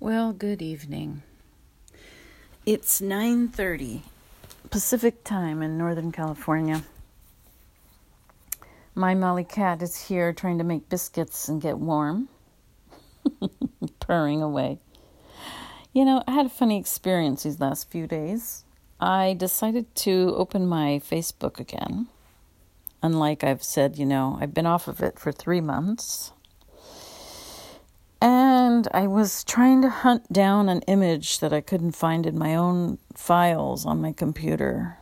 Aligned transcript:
Well, 0.00 0.32
good 0.32 0.62
evening. 0.62 1.24
It's 2.64 3.00
9:30 3.00 4.02
Pacific 4.70 5.24
time 5.24 5.60
in 5.60 5.76
Northern 5.76 6.12
California. 6.12 6.84
My 8.94 9.16
Molly 9.16 9.42
cat 9.42 9.82
is 9.82 10.06
here 10.06 10.32
trying 10.32 10.58
to 10.58 10.62
make 10.62 10.88
biscuits 10.88 11.48
and 11.48 11.60
get 11.60 11.78
warm. 11.78 12.28
Purring 13.98 14.40
away. 14.40 14.78
You 15.92 16.04
know, 16.04 16.22
I 16.28 16.30
had 16.30 16.46
a 16.46 16.48
funny 16.48 16.78
experience 16.78 17.42
these 17.42 17.58
last 17.58 17.90
few 17.90 18.06
days. 18.06 18.62
I 19.00 19.34
decided 19.34 19.92
to 20.06 20.32
open 20.36 20.68
my 20.68 21.00
Facebook 21.04 21.58
again. 21.58 22.06
Unlike 23.02 23.42
I've 23.42 23.64
said, 23.64 23.98
you 23.98 24.06
know, 24.06 24.38
I've 24.40 24.54
been 24.54 24.64
off 24.64 24.86
of 24.86 25.02
it 25.02 25.18
for 25.18 25.32
3 25.32 25.60
months 25.60 26.30
and 28.20 28.88
I 28.92 29.06
was 29.06 29.44
trying 29.44 29.82
to 29.82 29.90
hunt 29.90 30.32
down 30.32 30.68
an 30.68 30.82
image 30.82 31.38
that 31.38 31.52
I 31.52 31.60
couldn't 31.60 31.92
find 31.92 32.26
in 32.26 32.38
my 32.38 32.54
own 32.56 32.98
files 33.14 33.86
on 33.86 34.00
my 34.00 34.12
computer. 34.12 34.98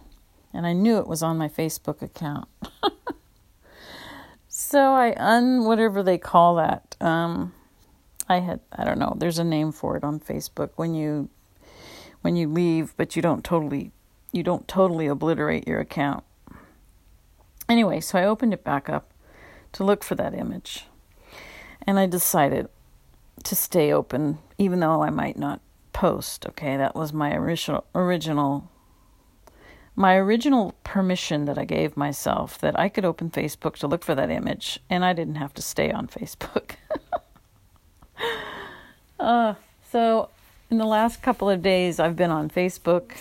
And 0.52 0.66
I 0.66 0.72
knew 0.72 0.98
it 0.98 1.06
was 1.06 1.22
on 1.22 1.38
my 1.38 1.48
Facebook 1.48 2.02
account. 2.02 2.48
so 4.48 4.92
I 4.92 5.14
un 5.16 5.64
whatever 5.64 6.02
they 6.02 6.18
call 6.18 6.56
that. 6.56 6.96
Um, 7.00 7.54
I 8.28 8.40
had 8.40 8.60
I 8.72 8.84
don't 8.84 8.98
know, 8.98 9.14
there's 9.16 9.38
a 9.38 9.44
name 9.44 9.72
for 9.72 9.96
it 9.96 10.04
on 10.04 10.20
Facebook 10.20 10.70
when 10.76 10.94
you 10.94 11.30
when 12.20 12.36
you 12.36 12.48
leave 12.48 12.94
but 12.96 13.16
you 13.16 13.22
don't 13.22 13.44
totally 13.44 13.92
you 14.32 14.42
don't 14.42 14.68
totally 14.68 15.06
obliterate 15.06 15.66
your 15.66 15.80
account. 15.80 16.24
Anyway, 17.68 18.00
so 18.00 18.18
I 18.18 18.24
opened 18.24 18.52
it 18.52 18.62
back 18.62 18.88
up 18.90 19.10
to 19.72 19.84
look 19.84 20.04
for 20.04 20.14
that 20.16 20.34
image. 20.34 20.84
And 21.86 21.98
I 21.98 22.06
decided 22.06 22.68
to 23.44 23.54
stay 23.56 23.92
open, 23.92 24.38
even 24.58 24.80
though 24.80 25.02
I 25.02 25.10
might 25.10 25.38
not 25.38 25.60
post. 25.92 26.46
Okay, 26.46 26.76
that 26.76 26.94
was 26.94 27.12
my 27.12 27.34
original 27.34 27.84
original 27.94 28.70
my 29.96 30.14
original 30.14 30.74
permission 30.84 31.46
that 31.46 31.56
I 31.56 31.64
gave 31.64 31.96
myself 31.96 32.58
that 32.58 32.78
I 32.78 32.90
could 32.90 33.06
open 33.06 33.30
Facebook 33.30 33.76
to 33.76 33.86
look 33.86 34.04
for 34.04 34.14
that 34.14 34.30
image, 34.30 34.78
and 34.90 35.04
I 35.04 35.14
didn't 35.14 35.36
have 35.36 35.54
to 35.54 35.62
stay 35.62 35.90
on 35.90 36.06
Facebook. 36.06 36.72
uh, 39.18 39.54
so, 39.90 40.28
in 40.70 40.76
the 40.78 40.84
last 40.84 41.22
couple 41.22 41.48
of 41.48 41.62
days, 41.62 41.98
I've 41.98 42.16
been 42.16 42.30
on 42.30 42.50
Facebook 42.50 43.12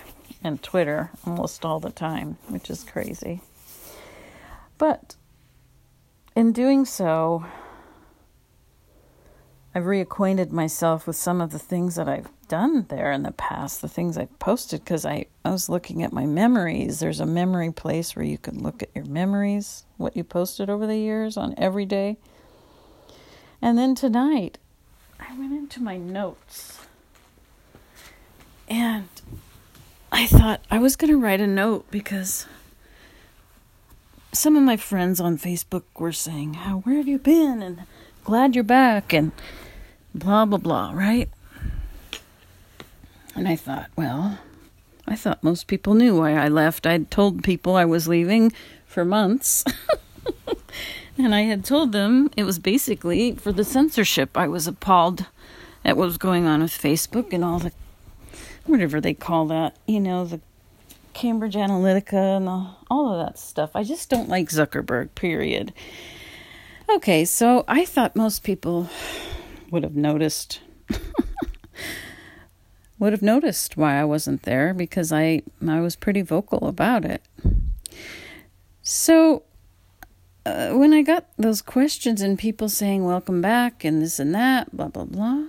and 0.43 0.61
Twitter 0.61 1.11
almost 1.25 1.63
all 1.63 1.79
the 1.79 1.91
time, 1.91 2.37
which 2.49 2.69
is 2.69 2.83
crazy. 2.83 3.41
But 4.77 5.15
in 6.35 6.51
doing 6.51 6.83
so, 6.83 7.45
I've 9.75 9.83
reacquainted 9.83 10.51
myself 10.51 11.05
with 11.05 11.17
some 11.17 11.41
of 11.41 11.51
the 11.51 11.59
things 11.59 11.95
that 11.95 12.07
I've 12.07 12.29
done 12.47 12.85
there 12.87 13.11
in 13.11 13.23
the 13.23 13.33
past, 13.33 13.81
the 13.81 13.89
things 13.89 14.17
I've 14.17 14.39
posted, 14.39 14.85
because 14.85 15.05
I, 15.05 15.25
I 15.43 15.51
was 15.51 15.67
looking 15.67 16.01
at 16.01 16.13
my 16.13 16.25
memories. 16.25 17.01
There's 17.01 17.19
a 17.19 17.25
memory 17.25 17.73
place 17.73 18.15
where 18.15 18.23
you 18.23 18.37
can 18.37 18.63
look 18.63 18.81
at 18.81 18.89
your 18.95 19.03
memories, 19.03 19.83
what 19.97 20.15
you 20.15 20.23
posted 20.23 20.69
over 20.69 20.87
the 20.87 20.95
years 20.95 21.35
on 21.35 21.53
every 21.57 21.85
day. 21.85 22.15
And 23.61 23.77
then 23.77 23.95
tonight, 23.95 24.59
I 25.19 25.37
went 25.37 25.51
into 25.51 25.83
my 25.83 25.97
notes 25.97 26.79
and 28.69 29.09
I 30.09 30.25
thought 30.27 30.61
I 30.71 30.79
was 30.79 30.95
going 30.95 31.11
to 31.11 31.19
write 31.19 31.41
a 31.41 31.47
note 31.47 31.91
because 31.91 32.45
some 34.31 34.55
of 34.55 34.63
my 34.63 34.77
friends 34.77 35.19
on 35.19 35.37
Facebook 35.37 35.83
were 35.97 36.13
saying, 36.13 36.53
How, 36.53 36.77
where 36.79 36.95
have 36.95 37.09
you 37.09 37.19
been? 37.19 37.61
And 37.61 37.83
glad 38.23 38.55
you're 38.55 38.63
back. 38.63 39.13
And 39.13 39.33
blah, 40.19 40.45
blah, 40.45 40.57
blah, 40.57 40.91
right? 40.93 41.29
And 43.35 43.47
I 43.47 43.55
thought, 43.55 43.89
well, 43.95 44.39
I 45.07 45.15
thought 45.15 45.43
most 45.43 45.67
people 45.67 45.93
knew 45.93 46.17
why 46.17 46.33
I 46.33 46.47
left. 46.47 46.87
I'd 46.87 47.11
told 47.11 47.43
people 47.43 47.75
I 47.75 47.85
was 47.85 48.07
leaving 48.07 48.51
for 48.85 49.03
months. 49.03 49.65
and 51.17 51.35
I 51.35 51.41
had 51.41 51.65
told 51.65 51.91
them 51.91 52.29
it 52.37 52.43
was 52.43 52.59
basically 52.59 53.33
for 53.33 53.51
the 53.51 53.63
censorship. 53.63 54.37
I 54.37 54.47
was 54.47 54.67
appalled 54.67 55.25
at 55.83 55.97
what 55.97 56.05
was 56.05 56.17
going 56.17 56.45
on 56.45 56.61
with 56.61 56.71
Facebook 56.71 57.33
and 57.33 57.43
all 57.43 57.59
the 57.59 57.71
whatever 58.65 58.99
they 58.99 59.13
call 59.13 59.45
that, 59.45 59.75
you 59.85 59.99
know, 59.99 60.25
the 60.25 60.39
Cambridge 61.13 61.53
Analytica 61.53 62.37
and 62.37 62.47
the, 62.47 62.67
all 62.89 63.13
of 63.13 63.25
that 63.25 63.37
stuff. 63.37 63.71
I 63.75 63.83
just 63.83 64.09
don't 64.09 64.27
like 64.27 64.49
Zuckerberg, 64.49 65.13
period. 65.13 65.71
Okay, 66.89 67.25
so 67.25 67.63
I 67.67 67.85
thought 67.85 68.15
most 68.15 68.43
people 68.43 68.89
would 69.75 69.83
have 69.83 69.97
noticed 69.97 70.61
would 72.97 73.11
have 73.11 73.21
noticed 73.21 73.75
why 73.75 73.99
I 73.99 74.05
wasn't 74.05 74.43
there 74.43 74.73
because 74.73 75.11
I 75.11 75.41
I 75.67 75.81
was 75.81 75.97
pretty 75.97 76.21
vocal 76.21 76.69
about 76.69 77.03
it. 77.03 77.21
So 78.81 79.43
uh, 80.45 80.69
when 80.69 80.93
I 80.93 81.01
got 81.01 81.25
those 81.37 81.61
questions 81.61 82.21
and 82.21 82.39
people 82.39 82.69
saying 82.69 83.03
welcome 83.03 83.41
back 83.41 83.83
and 83.83 84.01
this 84.01 84.17
and 84.17 84.33
that 84.33 84.73
blah 84.73 84.87
blah 84.87 85.03
blah, 85.03 85.47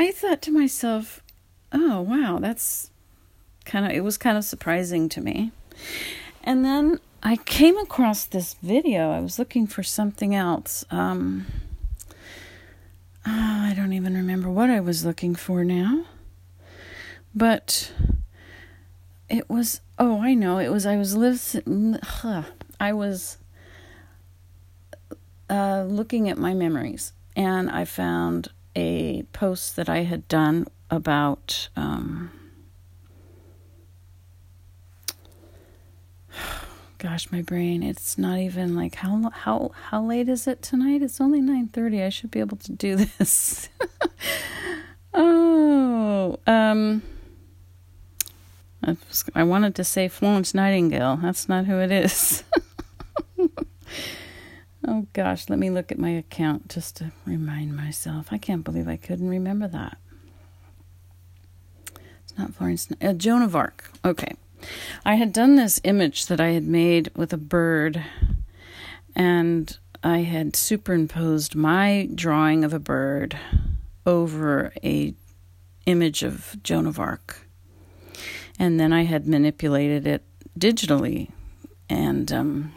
I 0.00 0.10
thought 0.10 0.42
to 0.42 0.50
myself, 0.50 1.22
"Oh, 1.70 2.00
wow, 2.00 2.40
that's 2.40 2.90
kind 3.64 3.86
of 3.86 3.92
it 3.92 4.02
was 4.02 4.18
kind 4.18 4.36
of 4.36 4.42
surprising 4.42 5.08
to 5.10 5.20
me." 5.20 5.52
And 6.42 6.64
then 6.64 6.98
I 7.22 7.36
came 7.36 7.78
across 7.78 8.24
this 8.24 8.54
video. 8.54 9.12
I 9.12 9.20
was 9.20 9.38
looking 9.38 9.68
for 9.68 9.84
something 9.84 10.34
else. 10.34 10.84
Um, 10.90 11.46
Oh, 13.24 13.30
I 13.30 13.74
don't 13.76 13.92
even 13.92 14.14
remember 14.14 14.50
what 14.50 14.70
I 14.70 14.80
was 14.80 15.04
looking 15.04 15.34
for 15.34 15.64
now. 15.64 16.04
But 17.34 17.92
it 19.28 19.48
was 19.48 19.80
oh, 19.98 20.20
I 20.20 20.34
know. 20.34 20.58
It 20.58 20.68
was 20.70 20.86
I 20.86 20.96
was 20.96 21.16
listening 21.16 21.98
I 22.80 22.92
was 22.92 23.38
uh, 25.48 25.84
looking 25.86 26.28
at 26.28 26.38
my 26.38 26.54
memories 26.54 27.12
and 27.36 27.70
I 27.70 27.84
found 27.84 28.48
a 28.74 29.22
post 29.32 29.76
that 29.76 29.88
I 29.88 30.02
had 30.02 30.26
done 30.28 30.66
about 30.90 31.68
um, 31.76 32.30
gosh, 37.02 37.32
my 37.32 37.42
brain. 37.42 37.82
It's 37.82 38.16
not 38.16 38.38
even 38.38 38.76
like 38.76 38.94
how 38.94 39.28
how 39.30 39.72
how 39.90 40.04
late 40.04 40.28
is 40.28 40.46
it 40.46 40.62
tonight? 40.62 41.02
It's 41.02 41.20
only 41.20 41.40
9:30. 41.40 42.06
I 42.06 42.08
should 42.10 42.30
be 42.30 42.38
able 42.38 42.58
to 42.58 42.70
do 42.70 42.96
this. 43.18 43.68
oh, 45.12 46.38
um 46.46 47.02
I, 49.34 49.44
wanted 49.44 49.76
to 49.76 49.84
say 49.84 50.08
Florence 50.08 50.54
Nightingale. 50.54 51.16
That's 51.22 51.48
not 51.48 51.66
who 51.66 51.78
it 51.78 51.92
is. 51.92 52.42
oh 54.86 55.06
gosh, 55.12 55.48
let 55.48 55.58
me 55.60 55.70
look 55.70 55.92
at 55.92 56.00
my 56.00 56.10
account 56.10 56.68
just 56.68 56.96
to 56.96 57.12
remind 57.24 57.76
myself. 57.76 58.28
I 58.32 58.38
can't 58.38 58.64
believe 58.64 58.88
I 58.88 58.96
couldn't 58.96 59.28
remember 59.28 59.68
that. 59.68 59.98
It's 62.24 62.36
not 62.36 62.54
Florence. 62.54 62.88
Uh, 63.00 63.12
Joan 63.12 63.42
of 63.42 63.54
Arc. 63.54 63.88
Okay. 64.04 64.34
I 65.04 65.14
had 65.14 65.32
done 65.32 65.56
this 65.56 65.80
image 65.84 66.26
that 66.26 66.40
I 66.40 66.50
had 66.50 66.66
made 66.66 67.10
with 67.16 67.32
a 67.32 67.38
bird, 67.38 68.04
and 69.14 69.76
I 70.02 70.18
had 70.18 70.56
superimposed 70.56 71.54
my 71.54 72.08
drawing 72.14 72.64
of 72.64 72.72
a 72.72 72.78
bird 72.78 73.38
over 74.06 74.72
a 74.82 75.14
image 75.86 76.22
of 76.22 76.56
Joan 76.62 76.86
of 76.86 76.98
Arc, 76.98 77.46
and 78.58 78.78
then 78.78 78.92
I 78.92 79.04
had 79.04 79.26
manipulated 79.26 80.06
it 80.06 80.22
digitally, 80.58 81.30
and 81.88 82.32
um, 82.32 82.72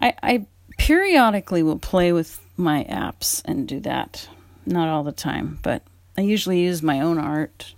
I, 0.00 0.14
I 0.22 0.46
periodically 0.78 1.62
will 1.62 1.78
play 1.78 2.12
with 2.12 2.40
my 2.56 2.84
apps 2.84 3.42
and 3.44 3.68
do 3.68 3.80
that. 3.80 4.28
Not 4.66 4.88
all 4.88 5.02
the 5.02 5.12
time, 5.12 5.58
but 5.62 5.82
I 6.16 6.22
usually 6.22 6.60
use 6.60 6.82
my 6.82 7.00
own 7.00 7.18
art 7.18 7.74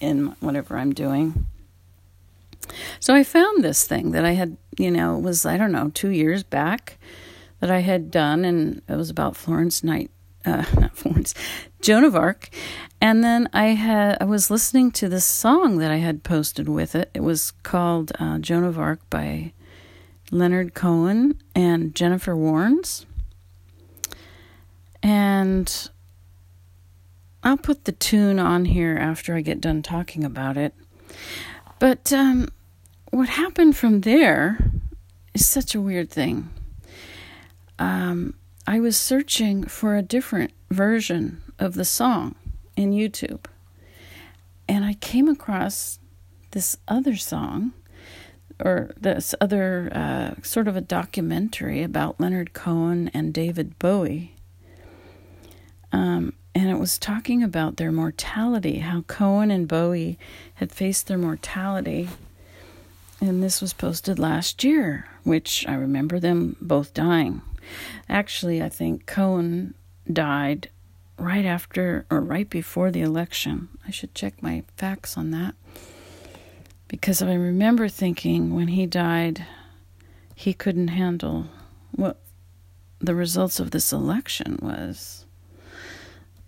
in 0.00 0.36
whatever 0.40 0.76
I'm 0.76 0.92
doing. 0.92 1.46
So 3.00 3.14
I 3.14 3.24
found 3.24 3.62
this 3.62 3.86
thing 3.86 4.12
that 4.12 4.24
I 4.24 4.32
had, 4.32 4.56
you 4.78 4.90
know, 4.90 5.18
was 5.18 5.46
I 5.46 5.56
don't 5.56 5.72
know, 5.72 5.90
2 5.94 6.10
years 6.10 6.42
back 6.42 6.98
that 7.60 7.70
I 7.70 7.80
had 7.80 8.10
done 8.10 8.44
and 8.44 8.82
it 8.88 8.96
was 8.96 9.10
about 9.10 9.36
Florence 9.36 9.82
Night 9.82 10.10
uh, 10.44 10.64
not 10.78 10.96
Florence, 10.96 11.34
Joan 11.80 12.04
of 12.04 12.16
Arc, 12.16 12.48
and 13.00 13.22
then 13.22 13.48
I 13.52 13.68
had 13.68 14.18
I 14.20 14.24
was 14.24 14.50
listening 14.50 14.90
to 14.92 15.08
this 15.08 15.24
song 15.24 15.78
that 15.78 15.90
I 15.90 15.96
had 15.96 16.22
posted 16.22 16.68
with 16.68 16.94
it. 16.94 17.10
It 17.14 17.22
was 17.22 17.52
called 17.62 18.12
uh, 18.18 18.38
Joan 18.38 18.64
of 18.64 18.78
Arc 18.78 19.08
by 19.10 19.52
Leonard 20.30 20.74
Cohen 20.74 21.40
and 21.54 21.94
Jennifer 21.94 22.34
Warnes, 22.34 23.04
and 25.02 25.90
I'll 27.42 27.56
put 27.56 27.84
the 27.84 27.92
tune 27.92 28.38
on 28.38 28.66
here 28.66 28.96
after 28.96 29.34
I 29.34 29.40
get 29.40 29.60
done 29.60 29.82
talking 29.82 30.24
about 30.24 30.56
it. 30.56 30.74
But 31.78 32.12
um, 32.12 32.48
what 33.10 33.28
happened 33.28 33.76
from 33.76 34.02
there 34.02 34.58
is 35.34 35.46
such 35.46 35.74
a 35.74 35.80
weird 35.80 36.10
thing. 36.10 36.50
Um, 37.78 38.34
I 38.66 38.80
was 38.80 38.96
searching 38.96 39.64
for 39.64 39.96
a 39.96 40.02
different 40.02 40.52
version 40.70 41.42
of 41.58 41.74
the 41.74 41.84
song, 41.84 42.34
in 42.78 42.92
YouTube. 42.92 43.44
And 44.68 44.84
I 44.84 44.94
came 44.94 45.28
across 45.28 45.98
this 46.52 46.78
other 46.86 47.16
song 47.16 47.72
or 48.64 48.92
this 48.98 49.34
other 49.40 49.90
uh, 49.92 50.42
sort 50.42 50.68
of 50.68 50.76
a 50.76 50.80
documentary 50.80 51.82
about 51.82 52.20
Leonard 52.20 52.52
Cohen 52.52 53.10
and 53.12 53.34
David 53.34 53.78
Bowie. 53.78 54.34
Um, 55.92 56.34
and 56.54 56.70
it 56.70 56.78
was 56.78 56.98
talking 56.98 57.42
about 57.42 57.76
their 57.76 57.92
mortality, 57.92 58.78
how 58.78 59.02
Cohen 59.02 59.50
and 59.50 59.66
Bowie 59.66 60.18
had 60.54 60.72
faced 60.72 61.06
their 61.06 61.18
mortality. 61.18 62.08
And 63.20 63.42
this 63.42 63.60
was 63.60 63.72
posted 63.72 64.18
last 64.18 64.62
year, 64.62 65.06
which 65.24 65.66
I 65.66 65.74
remember 65.74 66.20
them 66.20 66.56
both 66.60 66.94
dying. 66.94 67.42
Actually, 68.08 68.62
I 68.62 68.68
think 68.68 69.06
Cohen 69.06 69.74
died 70.10 70.70
right 71.18 71.44
after 71.44 72.06
or 72.10 72.20
right 72.20 72.48
before 72.48 72.90
the 72.90 73.02
election. 73.02 73.68
I 73.86 73.90
should 73.90 74.14
check 74.14 74.42
my 74.42 74.62
facts 74.76 75.16
on 75.16 75.32
that. 75.32 75.54
Because 76.86 77.20
I 77.20 77.34
remember 77.34 77.88
thinking 77.88 78.54
when 78.54 78.68
he 78.68 78.86
died, 78.86 79.44
he 80.34 80.54
couldn't 80.54 80.88
handle 80.88 81.46
what 81.90 82.18
the 83.00 83.14
results 83.14 83.58
of 83.58 83.72
this 83.72 83.92
election 83.92 84.58
was. 84.62 85.26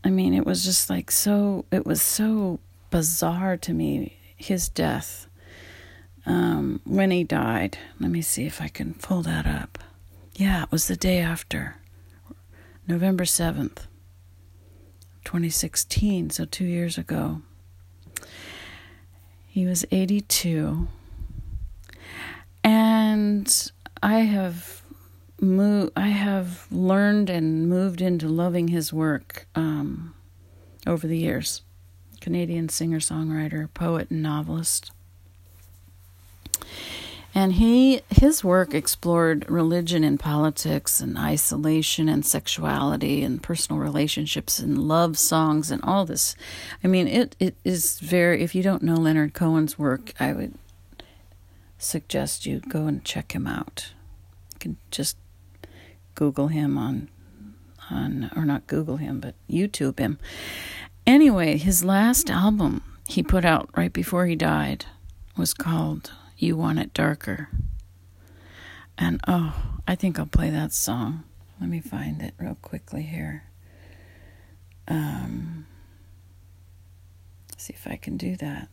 I 0.03 0.11
mean, 0.11 0.33
it 0.33 0.47
was 0.47 0.65
just 0.65 0.89
like 0.89 1.11
so, 1.11 1.67
it 1.71 1.85
was 1.85 2.01
so 2.01 2.61
bizarre 2.91 3.57
to 3.59 3.75
me, 3.75 4.17
his 4.37 4.69
death 4.69 5.27
um, 6.27 6.81
when 6.85 7.11
he 7.11 7.25
died. 7.25 7.79
Let 7.99 8.11
me 8.11 8.23
see 8.23 8.47
if 8.47 8.61
I 8.61 8.69
can 8.69 8.95
pull 8.95 9.23
that 9.23 9.47
up. 9.47 9.79
Yeah, 10.35 10.65
it 10.65 10.73
was 10.73 10.89
the 10.89 10.97
day 10.97 11.19
after, 11.19 11.77
November 12.87 13.25
7th, 13.25 13.87
2016, 15.25 16.31
so 16.31 16.45
two 16.45 16.65
years 16.65 16.97
ago. 16.97 17.43
He 19.47 19.67
was 19.67 19.85
82. 19.91 20.89
And 22.63 23.73
I 24.03 24.21
have 24.21 24.83
moved, 25.41 25.93
I 25.97 26.09
have 26.09 26.67
learned 26.71 27.29
and 27.29 27.69
moved 27.69 28.01
into 28.01 28.29
loving 28.29 28.69
his 28.69 28.93
work 28.93 29.47
um, 29.55 30.15
over 30.87 31.07
the 31.07 31.19
years. 31.19 31.63
Canadian 32.21 32.69
singer 32.69 33.01
songwriter, 33.01 33.73
poet, 33.73 34.11
and 34.11 34.23
novelist. 34.23 34.93
And 37.35 37.55
he 37.55 38.01
his 38.11 38.43
work 38.43 38.75
explored 38.75 39.49
religion 39.49 40.03
and 40.03 40.19
politics 40.19 41.01
and 41.01 41.17
isolation 41.17 42.09
and 42.09 42.27
sexuality 42.27 43.23
and 43.23 43.43
personal 43.43 43.81
relationships 43.81 44.59
and 44.59 44.77
love 44.79 45.17
songs 45.17 45.71
and 45.71 45.83
all 45.85 46.05
this. 46.05 46.35
I 46.83 46.89
mean 46.89 47.07
it, 47.07 47.37
it 47.39 47.55
is 47.65 48.01
very 48.01 48.43
if 48.43 48.55
you 48.55 48.63
don't 48.63 48.83
know 48.83 48.97
Leonard 48.97 49.33
Cohen's 49.33 49.79
work, 49.79 50.13
I 50.19 50.33
would 50.33 50.55
suggest 51.79 52.47
you 52.47 52.61
go 52.61 52.87
and 52.87 53.05
check 53.05 53.33
him 53.33 53.47
out. 53.47 53.93
You 54.55 54.59
can 54.59 54.77
just 54.91 55.17
Google 56.17 56.49
him 56.49 56.77
on 56.77 57.09
on 57.91 58.31
or 58.35 58.45
not 58.45 58.67
Google 58.67 58.97
him, 58.97 59.21
but 59.21 59.35
YouTube 59.49 59.99
him. 59.99 60.19
Anyway, 61.07 61.57
his 61.57 61.85
last 61.85 62.29
album 62.29 62.83
he 63.09 63.23
put 63.23 63.45
out 63.45 63.69
right 63.77 63.93
before 63.93 64.27
he 64.27 64.37
died 64.37 64.87
was 65.37 65.55
called 65.55 66.13
you 66.43 66.57
Want 66.57 66.79
It 66.79 66.95
Darker. 66.95 67.49
And 68.97 69.21
oh, 69.27 69.55
I 69.87 69.95
think 69.95 70.19
I'll 70.19 70.27
play 70.27 70.51
that 70.51 70.73
song. 70.73 71.25
Let 71.61 71.69
me 71.69 71.81
find 71.81 72.23
it 72.23 72.35
real 72.39 72.57
quickly 72.61 73.03
here. 73.03 73.45
Um, 74.89 75.67
see 77.57 77.75
if 77.75 77.87
I 77.87 77.97
can 77.97 78.17
do 78.17 78.37
that. 78.37 78.69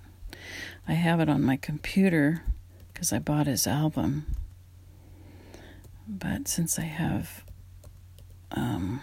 I 0.88 0.94
have 0.94 1.20
it 1.20 1.30
on 1.30 1.44
my 1.44 1.58
computer 1.58 2.44
because 2.94 3.12
I 3.12 3.20
bought 3.20 3.48
his 3.48 3.68
album. 3.68 4.26
But 6.08 6.48
since 6.48 6.80
I 6.80 6.84
have 6.84 7.44
um, 8.52 9.02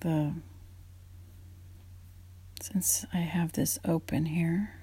the 0.00 0.34
since 2.60 3.04
I 3.12 3.18
have 3.18 3.52
this 3.52 3.78
open 3.84 4.26
here 4.26 4.79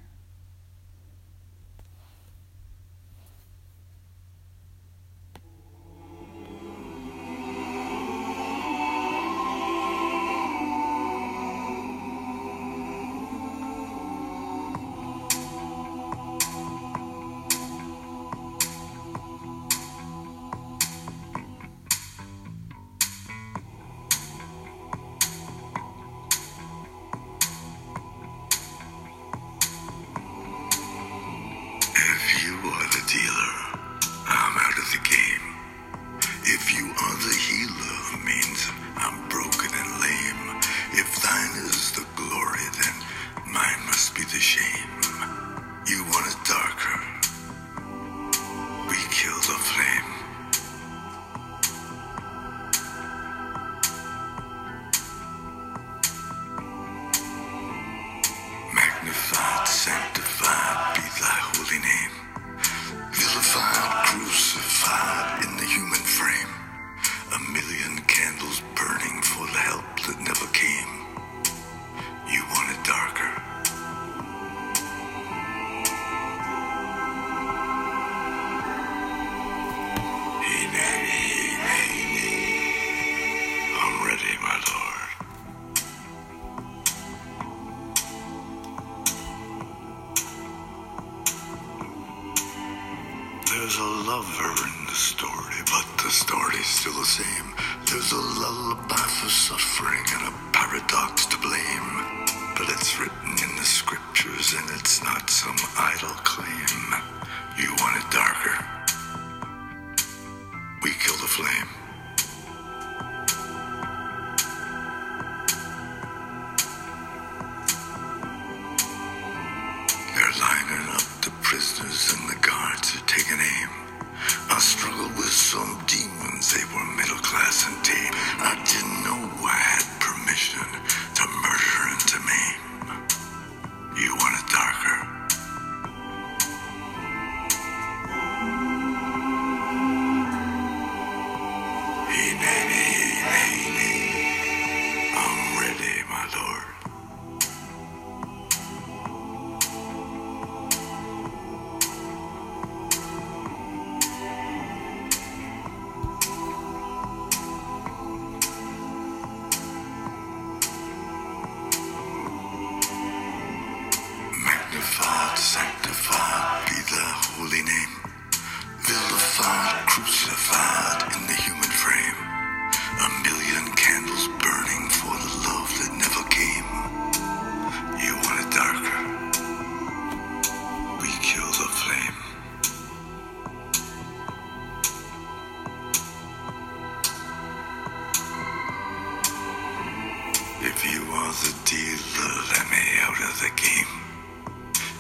are 191.28 191.34
the 191.44 191.56
dealer, 191.66 192.34
let 192.54 192.72
me 192.72 192.84
out 193.02 193.20
of 193.20 193.36
the 193.42 193.52
game. 193.60 193.94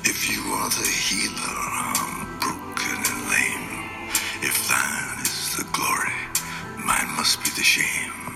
If 0.04 0.30
you 0.30 0.42
are 0.56 0.70
the 0.70 0.86
healer, 0.86 1.58
I'm 1.72 2.40
broken 2.40 2.98
and 3.12 3.22
lame. 3.32 3.70
If 4.42 4.68
thine 4.68 5.22
is 5.22 5.56
the 5.56 5.64
glory, 5.72 6.20
mine 6.86 7.16
must 7.16 7.42
be 7.46 7.50
the 7.52 7.64
shame. 7.64 8.27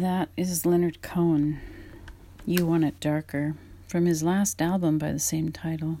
That 0.00 0.30
is 0.34 0.64
Leonard 0.64 1.02
Cohen. 1.02 1.60
You 2.46 2.64
Want 2.64 2.84
It 2.84 2.98
Darker 3.00 3.54
from 3.86 4.06
his 4.06 4.22
last 4.22 4.62
album 4.62 4.96
by 4.96 5.12
the 5.12 5.18
same 5.18 5.52
title. 5.52 6.00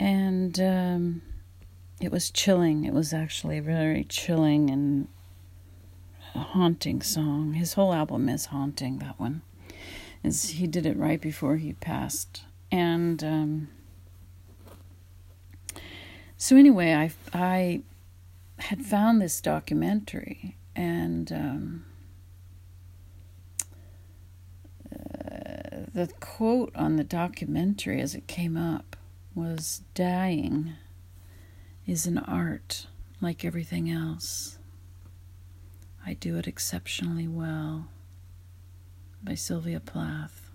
And 0.00 0.58
um, 0.58 1.20
it 2.00 2.10
was 2.10 2.30
chilling. 2.30 2.86
It 2.86 2.94
was 2.94 3.12
actually 3.12 3.58
a 3.58 3.62
very 3.62 4.04
chilling 4.04 4.70
and 4.70 5.08
a 6.34 6.38
haunting 6.38 7.02
song. 7.02 7.52
His 7.52 7.74
whole 7.74 7.92
album 7.92 8.26
is 8.30 8.46
haunting, 8.46 9.00
that 9.00 9.20
one. 9.20 9.42
Is 10.24 10.48
he 10.52 10.66
did 10.66 10.86
it 10.86 10.96
right 10.96 11.20
before 11.20 11.56
he 11.56 11.74
passed. 11.74 12.44
And 12.72 13.22
um, 13.22 13.68
so 16.38 16.56
anyway, 16.56 16.94
I 16.94 17.10
I 17.34 17.82
had 18.60 18.80
found 18.80 19.20
this 19.20 19.42
documentary 19.42 20.56
and 20.74 21.30
um, 21.30 21.84
the 25.96 26.12
quote 26.20 26.76
on 26.76 26.96
the 26.96 27.04
documentary 27.04 28.02
as 28.02 28.14
it 28.14 28.26
came 28.26 28.54
up 28.54 28.96
was 29.34 29.80
dying 29.94 30.74
is 31.86 32.06
an 32.06 32.18
art 32.18 32.86
like 33.22 33.46
everything 33.46 33.90
else. 33.90 34.58
I 36.04 36.12
do 36.12 36.36
it 36.36 36.46
exceptionally 36.46 37.26
well 37.26 37.88
by 39.24 39.34
Sylvia 39.36 39.80
Plath 39.80 40.50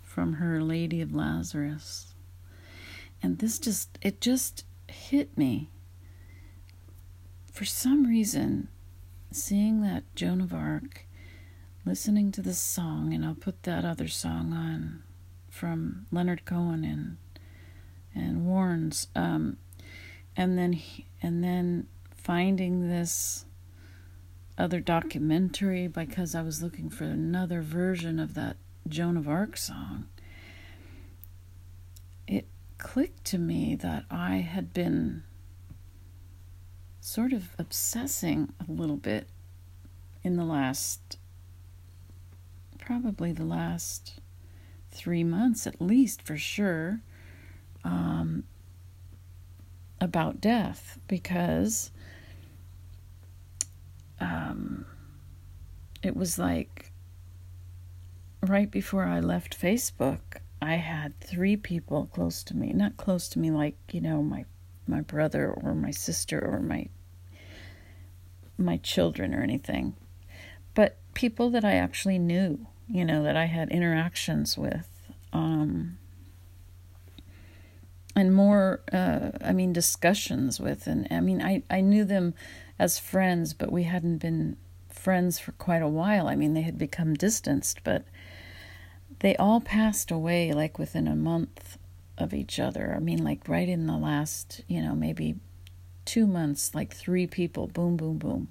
from 0.00 0.34
her 0.34 0.62
Lady 0.62 1.00
of 1.00 1.12
Lazarus. 1.12 2.14
And 3.20 3.40
this 3.40 3.58
just 3.58 3.98
it 4.02 4.20
just 4.20 4.64
hit 4.86 5.36
me. 5.36 5.68
For 7.50 7.64
some 7.64 8.06
reason, 8.06 8.68
seeing 9.32 9.82
that 9.82 10.04
Joan 10.14 10.40
of 10.40 10.54
Arc 10.54 11.08
listening 11.84 12.32
to 12.32 12.42
this 12.42 12.58
song, 12.58 13.12
and 13.12 13.24
I'll 13.24 13.34
put 13.34 13.62
that 13.64 13.84
other 13.84 14.08
song 14.08 14.52
on 14.52 15.02
from 15.50 16.06
Leonard 16.10 16.44
Cohen 16.44 16.84
and 16.84 17.16
and 18.14 18.46
Warnes, 18.46 19.08
um, 19.16 19.56
and 20.36 20.56
then 20.56 20.74
he, 20.74 21.06
and 21.20 21.42
then 21.42 21.88
finding 22.14 22.88
this 22.88 23.44
other 24.56 24.80
documentary 24.80 25.88
because 25.88 26.34
I 26.34 26.42
was 26.42 26.62
looking 26.62 26.88
for 26.90 27.04
another 27.04 27.60
version 27.60 28.20
of 28.20 28.34
that 28.34 28.56
Joan 28.88 29.16
of 29.16 29.28
Arc 29.28 29.56
song. 29.56 30.06
It 32.28 32.46
clicked 32.78 33.24
to 33.26 33.38
me 33.38 33.74
that 33.76 34.04
I 34.10 34.36
had 34.36 34.72
been 34.72 35.24
sort 37.00 37.32
of 37.32 37.48
obsessing 37.58 38.52
a 38.60 38.70
little 38.70 38.96
bit 38.96 39.28
in 40.22 40.36
the 40.36 40.44
last 40.44 41.18
probably 42.84 43.32
the 43.32 43.44
last 43.44 44.20
three 44.90 45.24
months 45.24 45.66
at 45.66 45.80
least 45.80 46.22
for 46.22 46.36
sure 46.36 47.00
um, 47.84 48.44
about 50.00 50.40
death 50.40 50.98
because 51.08 51.90
um, 54.20 54.84
it 56.02 56.14
was 56.16 56.38
like 56.38 56.92
right 58.48 58.70
before 58.70 59.04
I 59.04 59.20
left 59.20 59.58
Facebook, 59.60 60.20
I 60.60 60.74
had 60.74 61.18
three 61.20 61.56
people 61.56 62.06
close 62.06 62.42
to 62.44 62.56
me, 62.56 62.72
not 62.72 62.96
close 62.96 63.28
to 63.30 63.38
me 63.38 63.50
like, 63.50 63.76
you 63.90 64.00
know, 64.00 64.22
my 64.22 64.44
my 64.86 65.00
brother 65.00 65.50
or 65.50 65.74
my 65.74 65.90
sister 65.90 66.38
or 66.38 66.60
my 66.60 66.88
my 68.58 68.76
children 68.78 69.34
or 69.34 69.42
anything, 69.42 69.94
but 70.74 70.98
people 71.14 71.50
that 71.50 71.64
I 71.64 71.72
actually 71.72 72.18
knew, 72.18 72.66
you 72.88 73.04
know, 73.04 73.22
that 73.22 73.36
I 73.36 73.46
had 73.46 73.70
interactions 73.70 74.56
with. 74.58 74.88
Um, 75.32 75.98
and 78.16 78.32
more 78.32 78.80
uh, 78.92 79.30
i 79.42 79.52
mean 79.52 79.72
discussions 79.72 80.60
with 80.60 80.86
and 80.86 81.08
i 81.10 81.18
mean 81.18 81.42
I, 81.42 81.64
I 81.68 81.80
knew 81.80 82.04
them 82.04 82.32
as 82.78 82.96
friends 82.96 83.54
but 83.54 83.72
we 83.72 83.82
hadn't 83.82 84.18
been 84.18 84.56
friends 85.04 85.38
for 85.38 85.52
quite 85.52 85.82
a 85.82 85.88
while. 85.88 86.28
I 86.28 86.34
mean 86.34 86.54
they 86.54 86.62
had 86.62 86.78
become 86.78 87.14
distanced 87.14 87.84
but 87.84 88.04
they 89.20 89.36
all 89.36 89.60
passed 89.60 90.10
away 90.10 90.52
like 90.52 90.78
within 90.78 91.06
a 91.06 91.14
month 91.14 91.78
of 92.16 92.32
each 92.32 92.58
other. 92.58 92.94
I 92.96 93.00
mean 93.00 93.22
like 93.22 93.48
right 93.48 93.68
in 93.68 93.86
the 93.86 93.98
last 93.98 94.62
you 94.66 94.80
know 94.80 94.94
maybe 94.94 95.36
two 96.04 96.26
months 96.26 96.74
like 96.74 96.94
three 96.94 97.26
people 97.26 97.66
boom 97.66 97.96
boom 97.96 98.18
boom. 98.18 98.48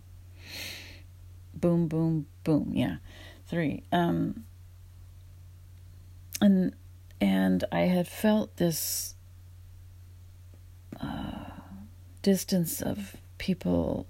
Boom 1.55 1.87
boom 1.87 2.27
boom 2.43 2.71
yeah 2.73 2.97
three 3.53 3.83
um 3.91 4.45
and 6.41 6.73
and 7.21 7.63
i 7.71 7.81
had 7.81 8.07
felt 8.07 8.57
this 8.57 9.15
uh, 11.01 11.45
distance 12.21 12.81
of 12.81 13.15
people 13.37 14.07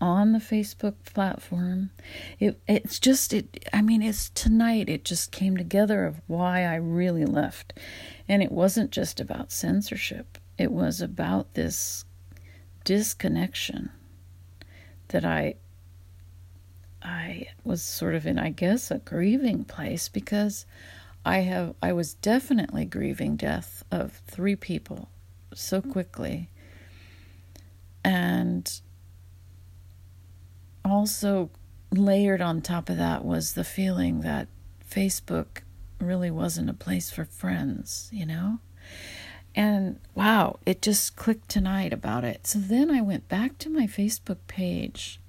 on 0.00 0.32
the 0.32 0.38
Facebook 0.38 0.94
platform. 1.04 1.90
It 2.38 2.60
it's 2.68 2.98
just 2.98 3.32
it 3.32 3.68
I 3.72 3.82
mean 3.82 4.02
it's 4.02 4.28
tonight 4.30 4.88
it 4.88 5.04
just 5.04 5.32
came 5.32 5.56
together 5.56 6.04
of 6.04 6.20
why 6.26 6.64
I 6.64 6.76
really 6.76 7.24
left. 7.24 7.72
And 8.28 8.42
it 8.42 8.52
wasn't 8.52 8.90
just 8.90 9.20
about 9.20 9.52
censorship. 9.52 10.38
It 10.58 10.72
was 10.72 11.00
about 11.00 11.54
this 11.54 12.04
disconnection 12.84 13.90
that 15.08 15.24
I 15.24 15.54
I 17.06 17.46
was 17.62 17.82
sort 17.82 18.14
of 18.16 18.26
in 18.26 18.38
I 18.38 18.50
guess 18.50 18.90
a 18.90 18.98
grieving 18.98 19.64
place 19.64 20.08
because 20.08 20.66
I 21.24 21.38
have 21.38 21.74
I 21.80 21.92
was 21.92 22.14
definitely 22.14 22.84
grieving 22.84 23.36
death 23.36 23.84
of 23.92 24.20
three 24.26 24.56
people 24.56 25.08
so 25.54 25.80
quickly. 25.80 26.50
And 28.04 28.80
also 30.84 31.50
layered 31.92 32.40
on 32.40 32.60
top 32.60 32.88
of 32.90 32.96
that 32.96 33.24
was 33.24 33.54
the 33.54 33.64
feeling 33.64 34.20
that 34.20 34.48
Facebook 34.88 35.62
really 36.00 36.30
wasn't 36.30 36.70
a 36.70 36.74
place 36.74 37.10
for 37.10 37.24
friends, 37.24 38.08
you 38.12 38.26
know? 38.26 38.58
And 39.54 39.98
wow, 40.14 40.58
it 40.66 40.82
just 40.82 41.16
clicked 41.16 41.48
tonight 41.48 41.92
about 41.92 42.24
it. 42.24 42.46
So 42.46 42.58
then 42.58 42.90
I 42.90 43.00
went 43.00 43.28
back 43.28 43.58
to 43.58 43.70
my 43.70 43.86
Facebook 43.86 44.38
page 44.46 45.20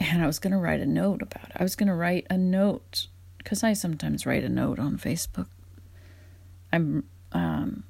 and 0.00 0.22
I 0.22 0.26
was 0.26 0.38
going 0.38 0.52
to 0.52 0.58
write 0.58 0.80
a 0.80 0.86
note 0.86 1.22
about 1.22 1.50
it. 1.50 1.56
I 1.56 1.62
was 1.62 1.76
going 1.76 1.88
to 1.88 1.94
write 1.94 2.26
a 2.30 2.38
note 2.38 3.06
because 3.38 3.62
I 3.62 3.74
sometimes 3.74 4.26
write 4.26 4.44
a 4.44 4.48
note 4.48 4.78
on 4.78 4.98
Facebook. 4.98 5.46
I'm, 6.72 7.04
um, 7.32 7.84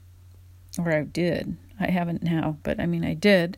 or 0.78 0.92
I 0.92 1.02
did. 1.04 1.56
I 1.78 1.90
haven't 1.90 2.22
now, 2.22 2.58
but 2.62 2.80
I 2.80 2.86
mean, 2.86 3.04
I 3.04 3.14
did. 3.14 3.56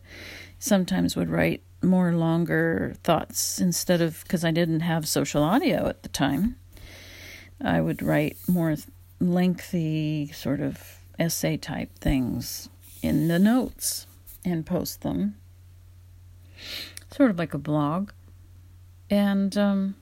Sometimes 0.58 1.16
would 1.16 1.30
write 1.30 1.62
more 1.82 2.12
longer 2.12 2.94
thoughts 3.02 3.60
instead 3.60 4.00
of 4.00 4.22
because 4.22 4.44
I 4.44 4.52
didn't 4.52 4.80
have 4.80 5.08
social 5.08 5.42
audio 5.42 5.88
at 5.88 6.02
the 6.02 6.08
time. 6.08 6.56
I 7.60 7.80
would 7.80 8.02
write 8.02 8.36
more 8.46 8.76
lengthy 9.20 10.30
sort 10.32 10.60
of 10.60 10.98
essay 11.18 11.56
type 11.56 11.98
things 11.98 12.68
in 13.02 13.28
the 13.28 13.38
notes 13.38 14.06
and 14.44 14.66
post 14.66 15.02
them, 15.02 15.36
sort 17.10 17.30
of 17.30 17.38
like 17.38 17.54
a 17.54 17.58
blog. 17.58 18.10
And 19.12 19.56
um, 19.58 19.94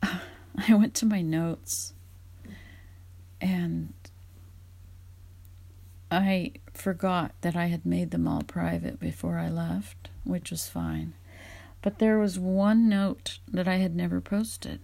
I 0.04 0.74
went 0.74 0.94
to 0.94 1.06
my 1.06 1.22
notes 1.22 1.92
and 3.40 3.92
I 6.08 6.52
forgot 6.72 7.32
that 7.40 7.56
I 7.56 7.66
had 7.66 7.84
made 7.84 8.12
them 8.12 8.28
all 8.28 8.42
private 8.42 9.00
before 9.00 9.38
I 9.38 9.48
left, 9.48 10.10
which 10.22 10.52
was 10.52 10.68
fine. 10.68 11.14
But 11.82 11.98
there 11.98 12.20
was 12.20 12.38
one 12.38 12.88
note 12.88 13.40
that 13.50 13.66
I 13.66 13.78
had 13.78 13.96
never 13.96 14.20
posted. 14.20 14.78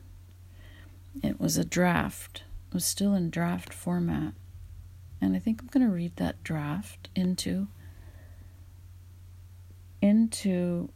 It 1.22 1.38
was 1.38 1.56
a 1.56 1.64
draft. 1.64 2.42
It 2.70 2.74
was 2.74 2.84
still 2.84 3.14
in 3.14 3.30
draft 3.30 3.72
format. 3.72 4.34
And 5.20 5.36
I 5.36 5.38
think 5.38 5.62
I'm 5.62 5.68
going 5.68 5.86
to 5.86 5.94
read 5.94 6.16
that 6.16 6.42
draft 6.42 7.08
into 7.14 7.68
into 10.00 10.90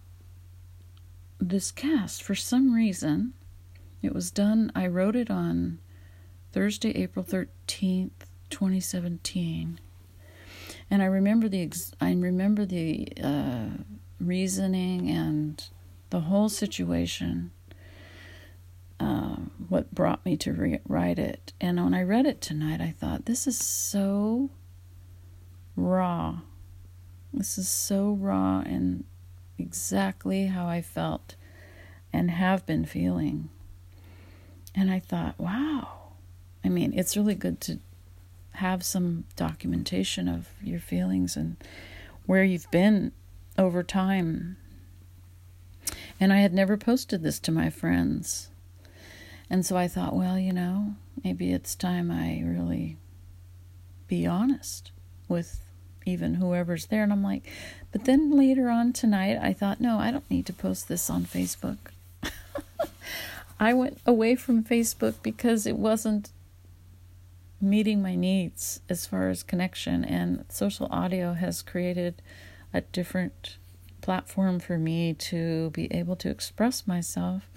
this 1.39 1.71
cast 1.71 2.23
for 2.23 2.35
some 2.35 2.73
reason. 2.75 3.35
It 4.03 4.15
was 4.15 4.31
done 4.31 4.71
I 4.75 4.87
wrote 4.87 5.17
it 5.17 5.31
on 5.31 5.79
Thursday, 6.53 6.91
April 6.91 7.25
13th, 7.25 8.11
2017 8.51 9.81
and 10.91 11.03
I 11.03 11.07
remember 11.07 11.49
the 11.49 11.71
I 12.01 12.13
remember 12.13 12.65
the 12.65 13.09
uh, 13.23 13.69
reasoning 14.21 15.11
and 15.11 15.63
the 16.11 16.21
whole 16.21 16.49
situation. 16.49 17.51
Uh, 19.01 19.37
what 19.69 19.93
brought 19.93 20.25
me 20.25 20.37
to 20.37 20.53
re- 20.53 20.81
write 20.87 21.19
it, 21.19 21.53
and 21.61 21.83
when 21.83 21.95
I 21.95 22.03
read 22.03 22.27
it 22.27 22.41
tonight, 22.41 22.81
I 22.81 22.95
thought 22.97 23.27
this 23.27 23.47
is 23.47 23.59
so 23.59 24.51
raw. 25.77 26.38
This 27.37 27.59
is 27.59 27.68
so 27.68 28.12
raw 28.12 28.61
and 28.61 29.05
exactly 29.59 30.47
how 30.47 30.66
I 30.66 30.81
felt 30.81 31.35
and 32.12 32.31
have 32.31 32.64
been 32.64 32.85
feeling. 32.85 33.49
And 34.75 34.90
I 34.90 35.01
thought, 35.01 35.38
wow. 35.38 35.88
I 36.64 36.68
mean, 36.68 36.92
it's 36.94 37.16
really 37.16 37.35
good 37.35 37.61
to 37.62 37.79
have 38.53 38.85
some 38.85 39.25
documentation 39.35 40.29
of 40.29 40.49
your 40.62 40.79
feelings 40.79 41.37
and 41.37 41.57
where 42.27 42.44
you've 42.44 42.70
been 42.70 43.12
over 43.59 43.83
time. 43.83 44.57
And 46.20 46.33
I 46.33 46.38
had 46.38 46.55
never 46.55 46.77
posted 46.77 47.23
this 47.23 47.40
to 47.40 47.53
my 47.53 47.68
friends. 47.68 48.49
And 49.51 49.66
so 49.66 49.77
I 49.77 49.88
thought, 49.88 50.14
well, 50.14 50.38
you 50.38 50.53
know, 50.53 50.94
maybe 51.23 51.53
it's 51.53 51.75
time 51.75 52.11
I 52.11 52.42
really 52.44 52.97
be 54.07 54.25
honest 54.27 54.92
with 55.29 55.63
even 56.07 56.35
whoever's 56.35 56.87
there. 56.87 57.03
And 57.03 57.12
I'm 57.12 57.23
like, 57.23 57.43
but 57.93 58.05
then 58.05 58.31
later 58.31 58.69
on 58.69 58.93
tonight, 58.93 59.38
I 59.40 59.53
thought, 59.53 59.81
no, 59.81 59.99
I 59.99 60.11
don't 60.11 60.29
need 60.31 60.47
to 60.47 60.53
post 60.53 60.88
this 60.88 61.09
on 61.09 61.25
Facebook. 61.25 61.79
I 63.61 63.73
went 63.73 63.99
away 64.05 64.35
from 64.35 64.64
Facebook 64.64 65.14
because 65.23 65.67
it 65.67 65.77
wasn't 65.77 66.31
meeting 67.61 68.03
my 68.03 68.14
needs 68.14 68.81
as 68.88 69.07
far 69.07 69.29
as 69.31 69.43
connection. 69.43 70.05
And 70.05 70.45
social 70.49 70.88
audio 70.90 71.33
has 71.35 71.62
created 71.62 72.21
a 72.73 72.83
different 72.83 73.57
platform 74.01 74.61
for 74.61 74.77
me 74.77 75.14
to 75.14 75.71
be 75.71 75.90
able 75.93 76.17
to 76.17 76.29
express 76.29 76.87
myself 76.87 77.49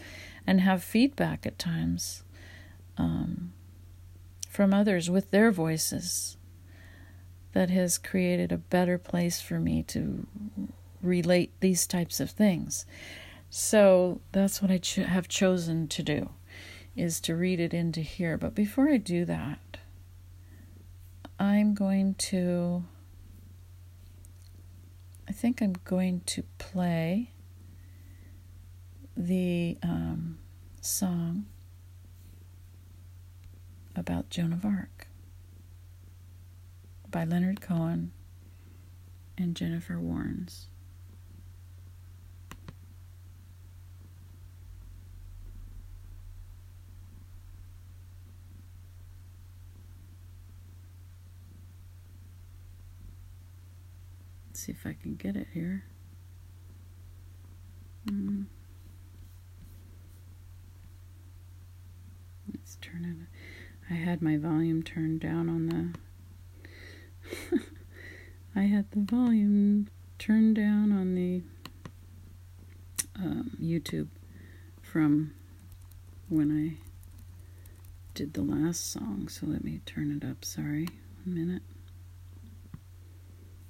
and 0.45 0.61
have 0.61 0.81
feedback 0.81 1.45
at 1.45 1.59
times 1.59 2.23
um, 2.97 3.51
from 4.49 4.73
others 4.73 5.09
with 5.09 5.29
their 5.31 5.51
voices 5.51 6.36
that 7.57 7.71
has 7.71 7.97
created 7.97 8.51
a 8.51 8.57
better 8.59 8.99
place 8.99 9.41
for 9.41 9.59
me 9.59 9.81
to 9.81 10.27
relate 11.01 11.51
these 11.59 11.87
types 11.87 12.19
of 12.19 12.29
things. 12.29 12.85
So 13.49 14.21
that's 14.31 14.61
what 14.61 14.69
I 14.69 14.77
cho- 14.77 15.05
have 15.05 15.27
chosen 15.27 15.87
to 15.87 16.03
do 16.03 16.29
is 16.95 17.19
to 17.21 17.35
read 17.35 17.59
it 17.59 17.73
into 17.73 18.01
here. 18.01 18.37
But 18.37 18.53
before 18.53 18.89
I 18.89 18.97
do 18.97 19.25
that, 19.25 19.77
I'm 21.39 21.73
going 21.73 22.13
to, 22.29 22.83
I 25.27 25.31
think 25.31 25.59
I'm 25.59 25.77
going 25.83 26.21
to 26.27 26.43
play 26.59 27.31
the 29.15 29.79
um, 29.81 30.37
song 30.79 31.47
about 33.95 34.29
Joan 34.29 34.53
of 34.53 34.63
Arc 34.63 35.06
by 37.17 37.23
Leonard 37.23 37.61
Cohen 37.61 38.11
and 39.39 39.55
Jennifer 39.55 39.95
Warnes. 39.95 40.65
see 54.53 54.71
if 54.71 54.85
I 54.85 54.95
can 55.01 55.15
get 55.15 55.35
it 55.35 55.47
here. 55.55 55.85
Mm. 58.05 58.45
Let's 62.53 62.77
turn 62.79 63.05
it. 63.05 63.91
I 63.91 63.95
had 63.95 64.21
my 64.21 64.37
volume 64.37 64.83
turned 64.83 65.19
down 65.19 65.49
on 65.49 65.65
the. 65.65 66.06
I 68.55 68.61
had 68.63 68.89
the 68.91 68.99
volume 68.99 69.87
turned 70.17 70.55
down 70.55 70.91
on 70.91 71.15
the 71.15 71.41
um, 73.15 73.57
YouTube 73.61 74.07
from 74.81 75.33
when 76.29 76.51
I 76.51 76.77
did 78.13 78.33
the 78.33 78.41
last 78.41 78.91
song. 78.91 79.27
So 79.29 79.45
let 79.45 79.63
me 79.63 79.81
turn 79.85 80.11
it 80.11 80.27
up. 80.27 80.43
Sorry, 80.43 80.87
one 81.23 81.35
minute. 81.35 81.61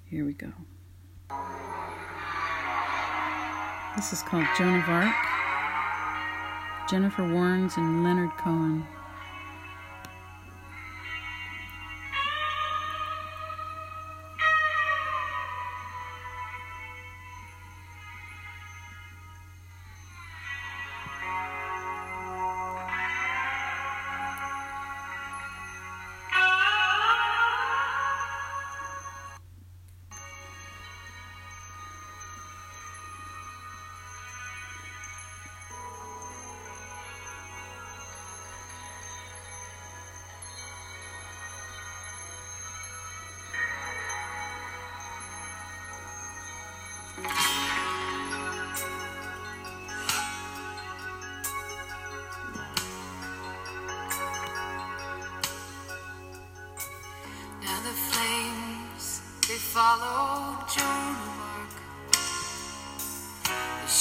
Here 0.06 0.26
we 0.26 0.34
go. 0.34 0.54
This 3.98 4.14
is 4.14 4.22
called 4.22 4.46
Joan 4.58 4.80
of 4.80 4.88
Arc. 4.88 5.14
Jennifer 6.90 7.24
Warnes 7.24 7.76
and 7.76 8.04
Leonard 8.04 8.32
Cohen. 8.38 8.88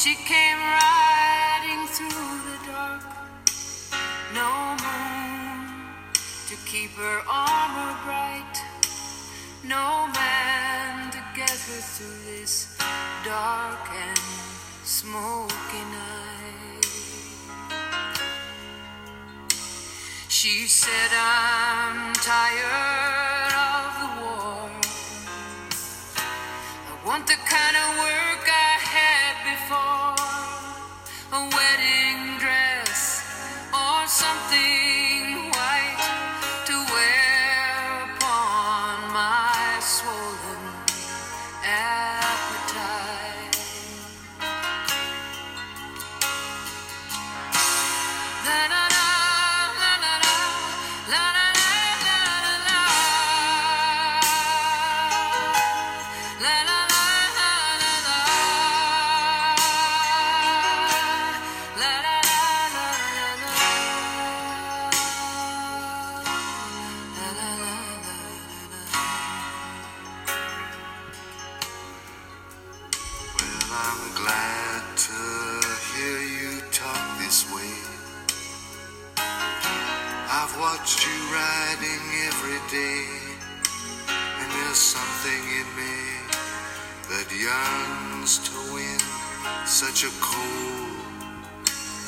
She 0.06 0.14
came 0.14 0.58
riding 0.58 1.84
through 1.88 2.38
the 2.46 2.58
dark. 2.70 3.02
No 4.32 4.76
moon 4.84 5.66
to 6.46 6.54
keep 6.64 6.92
her 6.92 7.22
armor 7.28 7.92
bright. 8.04 8.56
No 9.64 10.06
man 10.14 11.10
to 11.10 11.18
get 11.34 11.50
her 11.50 11.82
through 11.94 12.22
this 12.24 12.78
dark 13.24 13.90
and 13.90 14.18
smoky 14.84 15.82
night. 15.90 16.86
She 20.28 20.68
said, 20.68 21.10
I'm 21.18 22.12
tired 22.14 22.85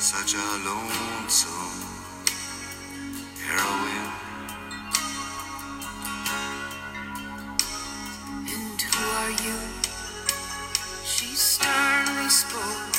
such 0.01 0.33
a 0.33 0.37
lonesome 0.37 1.83
heroine. 3.45 4.13
And 8.47 8.81
who 8.81 9.03
are 9.19 9.31
you? 9.43 9.59
She 11.03 11.35
sternly 11.35 12.29
spoke 12.29 12.98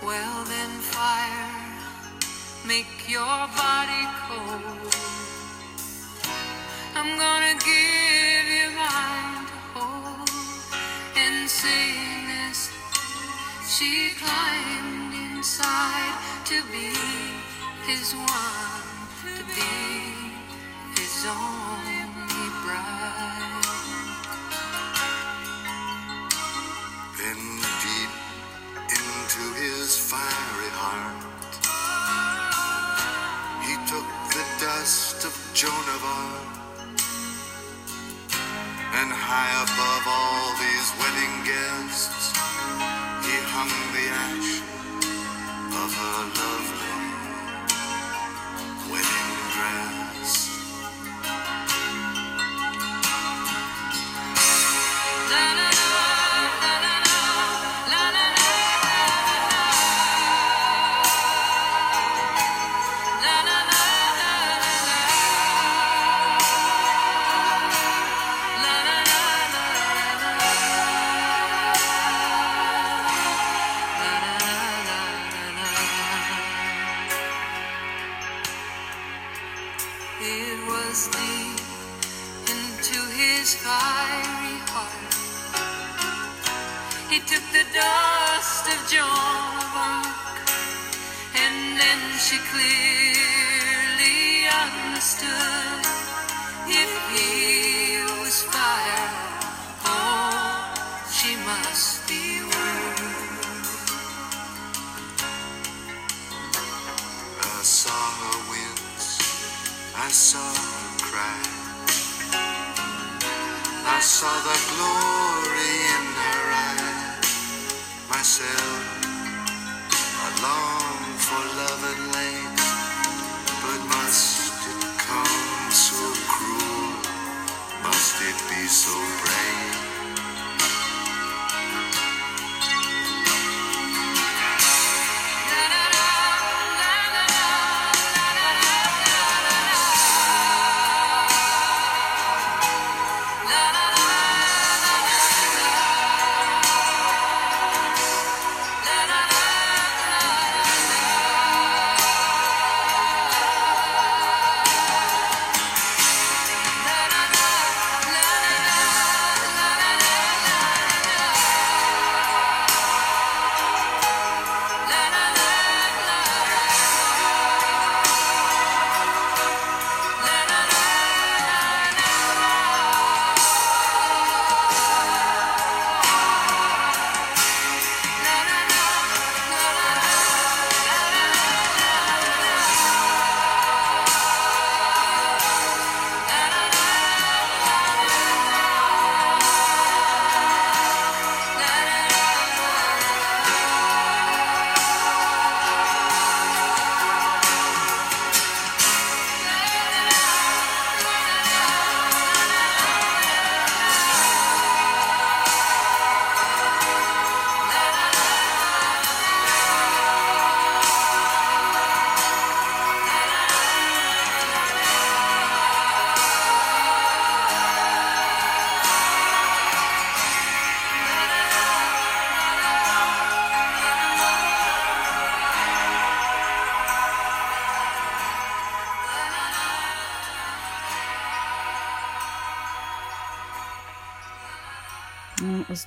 Well 0.00 0.44
then, 0.44 0.70
fire, 0.80 1.50
make 2.66 3.08
your 3.08 3.38
body 3.58 4.04
cold. 4.26 4.94
I'm 6.94 7.18
gonna 7.18 7.54
give 7.58 8.46
you 8.58 8.70
mine 8.78 9.46
to 9.50 9.58
hold 9.74 10.30
and 11.16 11.50
saying 11.50 12.28
this. 12.28 12.70
She 13.66 14.10
climbed 14.22 15.14
inside 15.14 16.14
to 16.46 16.62
be 16.70 16.94
his 17.86 18.14
one, 18.14 18.88
to 19.24 19.34
be 19.54 19.74
his 20.96 21.26
only 21.26 22.02
bride. 22.62 23.58
Then 27.18 27.40
deep 27.82 28.12
into 28.90 29.44
his 29.60 29.77
fiery 30.08 30.72
heart, 30.72 31.20
he 33.60 33.74
took 33.92 34.08
the 34.32 34.44
dust 34.56 35.26
of 35.28 35.34
Joan 35.52 35.86
of 35.96 36.02
Arc, 36.02 36.48
and 39.00 39.12
high 39.12 39.52
above 39.68 40.04
all 40.08 40.48
these 40.64 40.88
wedding 40.96 41.34
guests, 41.44 42.32
he 43.20 43.36
hung 43.52 43.68
the 43.92 44.06
ash 44.32 44.52
of 45.76 45.90
her 46.00 46.20
lovely 46.40 46.77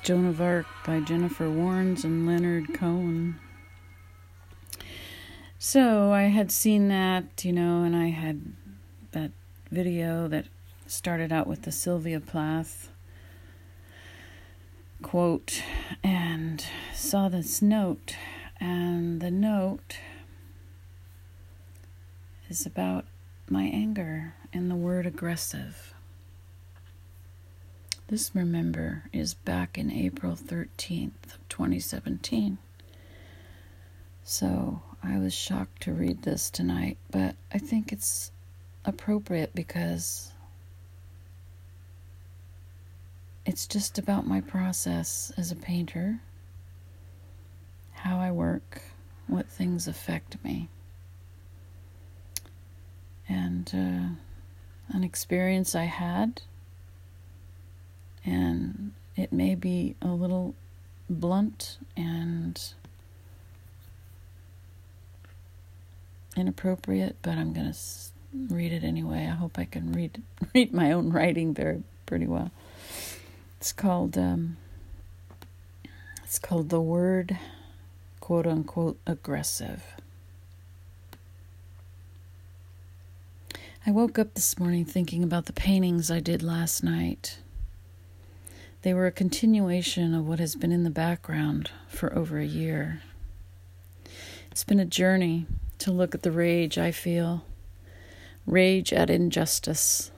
Joan 0.02 0.26
of 0.26 0.40
Arc 0.40 0.66
by 0.84 0.98
Jennifer 0.98 1.46
Warnes 1.46 2.02
and 2.02 2.26
Leonard 2.26 2.74
Cohen. 2.74 3.38
So 5.60 6.12
I 6.12 6.22
had 6.22 6.50
seen 6.50 6.88
that, 6.88 7.44
you 7.44 7.52
know, 7.52 7.84
and 7.84 7.94
I 7.94 8.08
had 8.08 8.52
that 9.12 9.30
video 9.70 10.26
that 10.26 10.46
started 10.88 11.32
out 11.32 11.46
with 11.46 11.62
the 11.62 11.70
Sylvia 11.70 12.18
Plath 12.18 12.90
quote 15.02 15.62
and 16.02 16.64
saw 16.92 17.28
this 17.28 17.62
note, 17.62 18.16
and 18.58 19.20
the 19.20 19.30
note 19.30 19.98
is 22.48 22.66
about 22.66 23.04
my 23.48 23.64
anger 23.64 24.34
and 24.52 24.68
the 24.68 24.74
word 24.74 25.06
aggressive. 25.06 25.91
This, 28.12 28.34
remember, 28.34 29.04
is 29.10 29.32
back 29.32 29.78
in 29.78 29.90
April 29.90 30.36
13th 30.36 31.32
of 31.32 31.48
2017. 31.48 32.58
So 34.22 34.82
I 35.02 35.16
was 35.18 35.32
shocked 35.32 35.80
to 35.84 35.94
read 35.94 36.20
this 36.20 36.50
tonight, 36.50 36.98
but 37.10 37.36
I 37.54 37.56
think 37.56 37.90
it's 37.90 38.30
appropriate 38.84 39.54
because 39.54 40.30
it's 43.46 43.66
just 43.66 43.98
about 43.98 44.26
my 44.26 44.42
process 44.42 45.32
as 45.38 45.50
a 45.50 45.56
painter, 45.56 46.20
how 47.92 48.18
I 48.18 48.30
work, 48.30 48.82
what 49.26 49.48
things 49.48 49.88
affect 49.88 50.36
me, 50.44 50.68
and 53.26 53.70
uh, 53.72 54.94
an 54.94 55.02
experience 55.02 55.74
I 55.74 55.84
had. 55.84 56.42
And 58.24 58.92
it 59.16 59.32
may 59.32 59.54
be 59.54 59.96
a 60.00 60.08
little 60.08 60.54
blunt 61.10 61.78
and 61.96 62.60
inappropriate, 66.36 67.16
but 67.22 67.32
I'm 67.32 67.52
going 67.52 67.72
to 67.72 67.78
read 68.54 68.72
it 68.72 68.84
anyway. 68.84 69.26
I 69.26 69.34
hope 69.34 69.58
I 69.58 69.64
can 69.64 69.92
read 69.92 70.22
read 70.54 70.72
my 70.72 70.92
own 70.92 71.10
writing 71.10 71.52
very 71.54 71.82
pretty 72.06 72.26
well. 72.26 72.50
It's 73.60 73.72
called 73.72 74.16
um, 74.16 74.56
it's 76.24 76.38
called 76.38 76.70
the 76.70 76.80
word 76.80 77.38
quote 78.20 78.46
unquote 78.46 78.98
aggressive. 79.06 79.84
I 83.84 83.90
woke 83.90 84.18
up 84.18 84.34
this 84.34 84.58
morning 84.58 84.84
thinking 84.84 85.24
about 85.24 85.46
the 85.46 85.52
paintings 85.52 86.10
I 86.10 86.20
did 86.20 86.42
last 86.42 86.84
night. 86.84 87.38
They 88.82 88.92
were 88.94 89.06
a 89.06 89.12
continuation 89.12 90.12
of 90.12 90.26
what 90.26 90.40
has 90.40 90.56
been 90.56 90.72
in 90.72 90.82
the 90.82 90.90
background 90.90 91.70
for 91.88 92.12
over 92.16 92.38
a 92.38 92.44
year. 92.44 93.00
It's 94.50 94.64
been 94.64 94.80
a 94.80 94.84
journey 94.84 95.46
to 95.78 95.92
look 95.92 96.16
at 96.16 96.22
the 96.22 96.32
rage 96.32 96.78
I 96.78 96.90
feel. 96.90 97.44
Rage 98.44 98.92
at 98.92 99.08
injustice. 99.08 100.10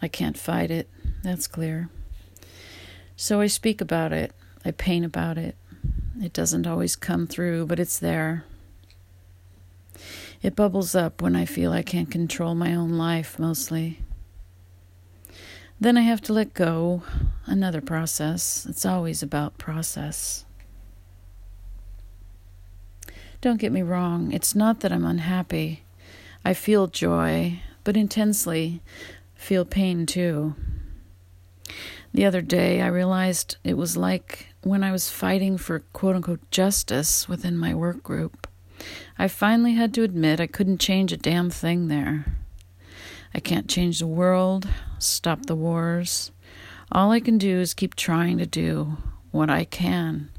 I 0.00 0.06
can't 0.06 0.38
fight 0.38 0.70
it, 0.70 0.88
that's 1.24 1.48
clear. 1.48 1.88
So 3.16 3.40
I 3.40 3.48
speak 3.48 3.80
about 3.80 4.12
it, 4.12 4.32
I 4.64 4.70
paint 4.70 5.04
about 5.04 5.36
it. 5.36 5.56
It 6.20 6.32
doesn't 6.32 6.66
always 6.66 6.94
come 6.94 7.26
through, 7.26 7.66
but 7.66 7.80
it's 7.80 7.98
there. 7.98 8.44
It 10.42 10.54
bubbles 10.54 10.94
up 10.94 11.20
when 11.20 11.34
I 11.34 11.44
feel 11.44 11.72
I 11.72 11.82
can't 11.82 12.10
control 12.10 12.54
my 12.54 12.72
own 12.72 12.92
life, 12.92 13.38
mostly. 13.38 13.98
Then 15.82 15.96
I 15.96 16.02
have 16.02 16.20
to 16.22 16.32
let 16.32 16.54
go. 16.54 17.02
Another 17.44 17.80
process. 17.80 18.64
It's 18.70 18.86
always 18.86 19.20
about 19.20 19.58
process. 19.58 20.44
Don't 23.40 23.58
get 23.58 23.72
me 23.72 23.82
wrong, 23.82 24.30
it's 24.30 24.54
not 24.54 24.78
that 24.78 24.92
I'm 24.92 25.04
unhappy. 25.04 25.82
I 26.44 26.54
feel 26.54 26.86
joy, 26.86 27.62
but 27.82 27.96
intensely 27.96 28.80
feel 29.34 29.64
pain 29.64 30.06
too. 30.06 30.54
The 32.14 32.26
other 32.26 32.42
day, 32.42 32.80
I 32.80 32.86
realized 32.86 33.56
it 33.64 33.76
was 33.76 33.96
like 33.96 34.54
when 34.62 34.84
I 34.84 34.92
was 34.92 35.10
fighting 35.10 35.58
for 35.58 35.80
quote 35.92 36.14
unquote 36.14 36.48
justice 36.52 37.28
within 37.28 37.58
my 37.58 37.74
work 37.74 38.04
group. 38.04 38.46
I 39.18 39.26
finally 39.26 39.72
had 39.72 39.92
to 39.94 40.04
admit 40.04 40.38
I 40.38 40.46
couldn't 40.46 40.78
change 40.78 41.12
a 41.12 41.16
damn 41.16 41.50
thing 41.50 41.88
there. 41.88 42.36
I 43.34 43.40
can't 43.40 43.68
change 43.68 43.98
the 43.98 44.06
world, 44.06 44.68
stop 44.98 45.46
the 45.46 45.54
wars. 45.54 46.30
All 46.90 47.10
I 47.10 47.20
can 47.20 47.38
do 47.38 47.58
is 47.58 47.74
keep 47.74 47.94
trying 47.94 48.38
to 48.38 48.46
do 48.46 48.98
what 49.30 49.48
I 49.48 49.64
can 49.64 50.30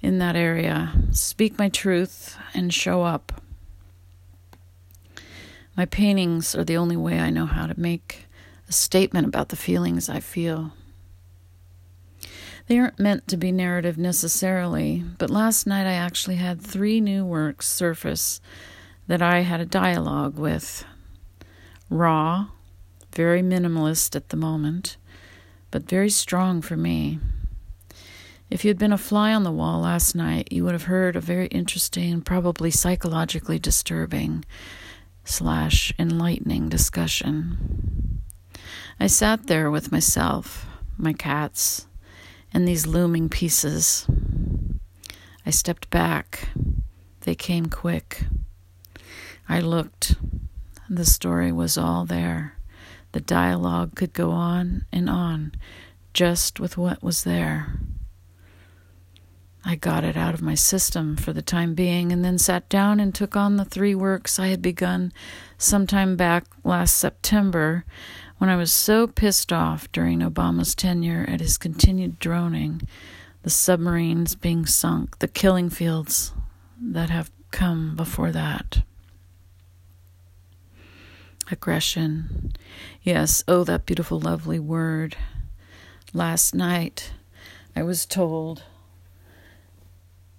in 0.00 0.18
that 0.18 0.36
area, 0.36 0.92
speak 1.10 1.58
my 1.58 1.68
truth, 1.68 2.36
and 2.52 2.72
show 2.72 3.02
up. 3.02 3.40
My 5.76 5.86
paintings 5.86 6.54
are 6.54 6.64
the 6.64 6.76
only 6.76 6.96
way 6.96 7.18
I 7.18 7.30
know 7.30 7.46
how 7.46 7.66
to 7.66 7.80
make 7.80 8.26
a 8.68 8.72
statement 8.72 9.26
about 9.26 9.48
the 9.48 9.56
feelings 9.56 10.10
I 10.10 10.20
feel. 10.20 10.72
They 12.66 12.78
aren't 12.78 12.98
meant 12.98 13.26
to 13.28 13.36
be 13.36 13.50
narrative 13.50 13.96
necessarily, 13.96 15.02
but 15.18 15.30
last 15.30 15.66
night 15.66 15.86
I 15.86 15.94
actually 15.94 16.36
had 16.36 16.60
three 16.60 17.00
new 17.00 17.24
works 17.24 17.66
surface 17.66 18.40
that 19.08 19.22
I 19.22 19.40
had 19.40 19.60
a 19.60 19.66
dialogue 19.66 20.38
with. 20.38 20.84
Raw, 21.92 22.46
very 23.12 23.42
minimalist 23.42 24.16
at 24.16 24.30
the 24.30 24.36
moment, 24.36 24.96
but 25.70 25.88
very 25.88 26.08
strong 26.08 26.62
for 26.62 26.76
me. 26.76 27.18
If 28.48 28.64
you 28.64 28.68
had 28.68 28.78
been 28.78 28.92
a 28.92 28.98
fly 28.98 29.34
on 29.34 29.42
the 29.42 29.52
wall 29.52 29.80
last 29.80 30.14
night, 30.14 30.50
you 30.50 30.64
would 30.64 30.72
have 30.72 30.84
heard 30.84 31.16
a 31.16 31.20
very 31.20 31.46
interesting, 31.48 32.22
probably 32.22 32.70
psychologically 32.70 33.58
disturbing 33.58 34.44
slash 35.24 35.92
enlightening 35.98 36.70
discussion. 36.70 38.20
I 38.98 39.06
sat 39.06 39.46
there 39.46 39.70
with 39.70 39.92
myself, 39.92 40.66
my 40.96 41.12
cats, 41.12 41.86
and 42.54 42.66
these 42.66 42.86
looming 42.86 43.28
pieces. 43.28 44.06
I 45.44 45.50
stepped 45.50 45.90
back. 45.90 46.48
They 47.20 47.34
came 47.34 47.66
quick. 47.66 48.24
I 49.46 49.60
looked. 49.60 50.16
The 50.94 51.06
story 51.06 51.50
was 51.50 51.78
all 51.78 52.04
there. 52.04 52.58
The 53.12 53.20
dialogue 53.20 53.94
could 53.94 54.12
go 54.12 54.30
on 54.30 54.84
and 54.92 55.08
on, 55.08 55.52
just 56.12 56.60
with 56.60 56.76
what 56.76 57.02
was 57.02 57.24
there. 57.24 57.80
I 59.64 59.74
got 59.74 60.04
it 60.04 60.18
out 60.18 60.34
of 60.34 60.42
my 60.42 60.54
system 60.54 61.16
for 61.16 61.32
the 61.32 61.40
time 61.40 61.72
being 61.72 62.12
and 62.12 62.22
then 62.22 62.36
sat 62.36 62.68
down 62.68 63.00
and 63.00 63.14
took 63.14 63.34
on 63.34 63.56
the 63.56 63.64
three 63.64 63.94
works 63.94 64.38
I 64.38 64.48
had 64.48 64.60
begun 64.60 65.14
sometime 65.56 66.14
back 66.14 66.44
last 66.62 66.98
September 66.98 67.86
when 68.36 68.50
I 68.50 68.56
was 68.56 68.70
so 68.70 69.06
pissed 69.06 69.50
off 69.50 69.90
during 69.92 70.18
Obama's 70.18 70.74
tenure 70.74 71.24
at 71.26 71.40
his 71.40 71.56
continued 71.56 72.18
droning, 72.18 72.82
the 73.44 73.50
submarines 73.50 74.34
being 74.34 74.66
sunk, 74.66 75.20
the 75.20 75.28
killing 75.28 75.70
fields 75.70 76.34
that 76.78 77.08
have 77.08 77.30
come 77.50 77.96
before 77.96 78.30
that. 78.30 78.82
Aggression. 81.52 82.52
Yes, 83.02 83.44
oh, 83.46 83.64
that 83.64 83.86
beautiful, 83.86 84.18
lovely 84.18 84.58
word. 84.58 85.16
Last 86.12 86.54
night 86.54 87.12
I 87.76 87.82
was 87.82 88.06
told 88.06 88.64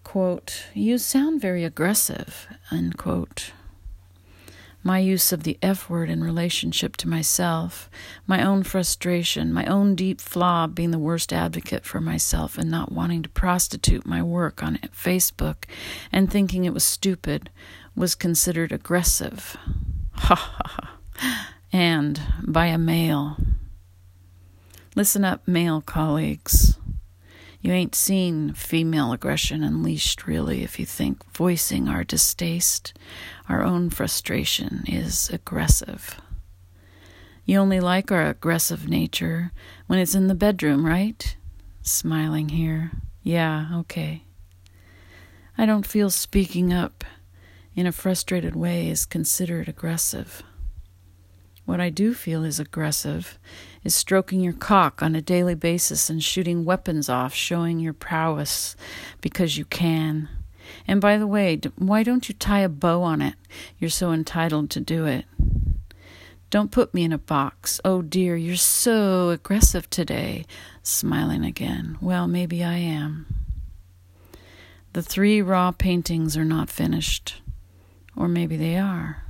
quote, 0.03 0.67
You 0.73 0.97
sound 0.99 1.41
very 1.41 1.63
aggressive, 1.63 2.47
unquote. 2.69 3.51
My 4.83 4.99
use 4.99 5.31
of 5.31 5.43
the 5.43 5.57
F 5.61 5.89
word 5.89 6.09
in 6.09 6.23
relationship 6.23 6.97
to 6.97 7.07
myself, 7.07 7.89
my 8.27 8.45
own 8.45 8.63
frustration, 8.63 9.53
my 9.53 9.65
own 9.65 9.95
deep 9.95 10.19
flaw 10.19 10.67
being 10.67 10.91
the 10.91 10.99
worst 10.99 11.31
advocate 11.31 11.85
for 11.85 12.01
myself 12.01 12.57
and 12.57 12.69
not 12.69 12.91
wanting 12.91 13.23
to 13.23 13.29
prostitute 13.29 14.05
my 14.05 14.21
work 14.21 14.61
on 14.61 14.77
Facebook 14.95 15.63
and 16.11 16.29
thinking 16.29 16.65
it 16.65 16.73
was 16.73 16.83
stupid, 16.83 17.49
was 17.95 18.13
considered 18.13 18.71
aggressive. 18.71 19.55
Ha 20.15 20.35
ha 20.35 20.61
ha. 20.65 20.92
And 21.71 22.21
by 22.43 22.67
a 22.67 22.77
male. 22.77 23.37
Listen 24.95 25.25
up, 25.25 25.47
male 25.47 25.81
colleagues. 25.81 26.77
You 27.61 27.71
ain't 27.71 27.95
seen 27.95 28.53
female 28.53 29.13
aggression 29.13 29.63
unleashed, 29.63 30.27
really, 30.27 30.63
if 30.63 30.79
you 30.79 30.85
think 30.85 31.23
voicing 31.33 31.87
our 31.87 32.03
distaste, 32.03 32.93
our 33.47 33.63
own 33.63 33.89
frustration, 33.89 34.83
is 34.85 35.29
aggressive. 35.29 36.19
You 37.45 37.59
only 37.59 37.79
like 37.79 38.11
our 38.11 38.27
aggressive 38.27 38.87
nature 38.87 39.51
when 39.87 39.99
it's 39.99 40.13
in 40.13 40.27
the 40.27 40.35
bedroom, 40.35 40.85
right? 40.85 41.35
Smiling 41.81 42.49
here. 42.49 42.91
Yeah, 43.21 43.69
okay. 43.79 44.23
I 45.57 45.65
don't 45.65 45.87
feel 45.87 46.09
speaking 46.09 46.73
up 46.73 47.03
in 47.75 47.87
a 47.87 47.91
frustrated 47.91 48.55
way 48.55 48.89
is 48.89 49.05
considered 49.05 49.67
aggressive. 49.67 50.43
What 51.65 51.79
I 51.79 51.89
do 51.89 52.13
feel 52.13 52.43
is 52.43 52.59
aggressive 52.59 53.39
is 53.83 53.95
stroking 53.95 54.41
your 54.41 54.53
cock 54.53 55.01
on 55.01 55.15
a 55.15 55.21
daily 55.21 55.55
basis 55.55 56.09
and 56.09 56.23
shooting 56.23 56.65
weapons 56.65 57.07
off, 57.07 57.33
showing 57.33 57.79
your 57.79 57.93
prowess 57.93 58.75
because 59.21 59.57
you 59.57 59.65
can. 59.65 60.29
And 60.87 60.99
by 60.99 61.17
the 61.17 61.27
way, 61.27 61.59
why 61.77 62.03
don't 62.03 62.27
you 62.27 62.35
tie 62.35 62.59
a 62.59 62.69
bow 62.69 63.01
on 63.01 63.21
it? 63.21 63.35
You're 63.79 63.89
so 63.89 64.11
entitled 64.11 64.69
to 64.71 64.79
do 64.79 65.05
it. 65.05 65.25
Don't 66.49 66.71
put 66.71 66.93
me 66.93 67.03
in 67.03 67.13
a 67.13 67.17
box. 67.17 67.81
Oh 67.83 68.01
dear, 68.01 68.35
you're 68.35 68.55
so 68.55 69.29
aggressive 69.29 69.89
today. 69.89 70.45
Smiling 70.83 71.43
again. 71.43 71.97
Well, 71.99 72.27
maybe 72.27 72.63
I 72.63 72.75
am. 72.75 73.25
The 74.91 75.01
three 75.01 75.41
raw 75.41 75.71
paintings 75.71 76.37
are 76.37 76.45
not 76.45 76.69
finished. 76.69 77.41
Or 78.15 78.27
maybe 78.27 78.57
they 78.57 78.77
are. 78.77 79.22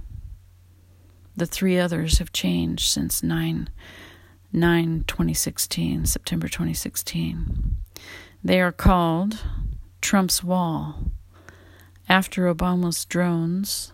The 1.36 1.46
three 1.46 1.80
others 1.80 2.20
have 2.20 2.32
changed 2.32 2.90
since 2.90 3.24
9, 3.24 3.70
9 4.52 5.04
2016, 5.08 6.06
September 6.06 6.48
2016. 6.48 7.76
They 8.44 8.62
are 8.62 8.72
called 8.72 9.44
Trump's 10.02 10.44
Wall, 10.44 11.12
after 12.08 12.54
Obama's 12.54 13.06
drones, 13.06 13.94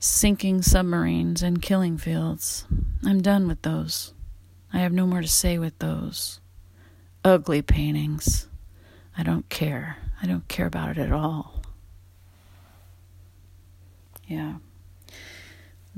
sinking 0.00 0.62
submarines, 0.62 1.42
and 1.42 1.62
killing 1.62 1.98
fields. 1.98 2.66
I'm 3.04 3.20
done 3.20 3.46
with 3.46 3.62
those. 3.62 4.14
I 4.72 4.78
have 4.78 4.92
no 4.92 5.06
more 5.06 5.20
to 5.20 5.28
say 5.28 5.58
with 5.58 5.78
those. 5.78 6.40
Ugly 7.24 7.62
paintings. 7.62 8.48
I 9.16 9.22
don't 9.22 9.48
care. 9.48 9.96
I 10.22 10.26
don't 10.26 10.46
care 10.48 10.66
about 10.66 10.96
it 10.96 10.98
at 10.98 11.12
all. 11.12 11.62
Yeah. 14.26 14.56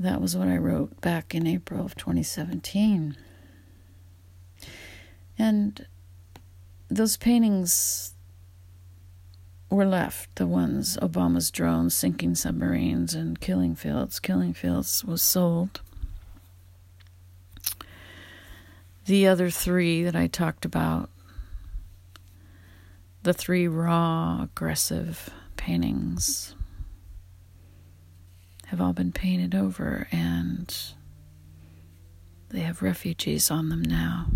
That 0.01 0.19
was 0.19 0.35
what 0.35 0.47
I 0.47 0.57
wrote 0.57 0.99
back 0.99 1.35
in 1.35 1.45
April 1.45 1.85
of 1.85 1.95
2017. 1.95 3.15
And 5.37 5.85
those 6.89 7.17
paintings 7.17 8.15
were 9.69 9.85
left 9.85 10.35
the 10.37 10.47
ones 10.47 10.97
Obama's 10.97 11.51
drones 11.51 11.95
sinking 11.95 12.33
submarines 12.33 13.13
and 13.13 13.39
killing 13.39 13.75
fields. 13.75 14.19
Killing 14.19 14.53
fields 14.55 15.05
was 15.05 15.21
sold. 15.21 15.81
The 19.05 19.27
other 19.27 19.51
three 19.51 20.03
that 20.03 20.15
I 20.15 20.25
talked 20.25 20.65
about 20.65 21.11
the 23.21 23.33
three 23.33 23.67
raw, 23.67 24.41
aggressive 24.41 25.29
paintings 25.57 26.55
have 28.71 28.79
all 28.79 28.93
been 28.93 29.11
painted 29.11 29.53
over 29.53 30.07
and 30.13 30.93
they 32.51 32.61
have 32.61 32.81
refugees 32.81 33.51
on 33.51 33.67
them 33.67 33.81
now. 33.81 34.27